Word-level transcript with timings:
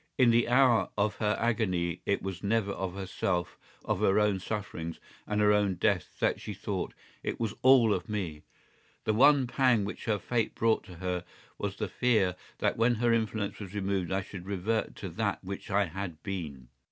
In 0.17 0.31
the 0.31 0.47
hour 0.49 0.89
of 0.97 1.17
her 1.17 1.37
agony 1.39 2.01
it 2.07 2.23
was 2.23 2.41
never 2.41 2.71
of 2.71 2.95
herself, 2.95 3.59
of 3.85 3.99
her 3.99 4.19
own 4.19 4.39
sufferings 4.39 4.99
and 5.27 5.39
her 5.39 5.51
own 5.53 5.75
death 5.75 6.17
that 6.19 6.41
she 6.41 6.55
thought. 6.55 6.95
It 7.21 7.39
was 7.39 7.53
all 7.61 7.93
of 7.93 8.09
me. 8.09 8.41
The 9.03 9.13
one 9.13 9.45
pang 9.45 9.85
which 9.85 10.05
her 10.05 10.17
fate 10.17 10.55
brought 10.55 10.83
to 10.85 10.95
her 10.95 11.23
was 11.59 11.75
the 11.75 11.87
fear 11.87 12.35
that 12.57 12.77
when 12.77 12.95
her 12.95 13.13
influence 13.13 13.59
was 13.59 13.75
removed 13.75 14.11
I 14.11 14.23
should 14.23 14.47
revert 14.47 14.95
to 14.95 15.09
that 15.09 15.43
which 15.43 15.69
I 15.69 15.85
had 15.85 16.23
been. 16.23 16.69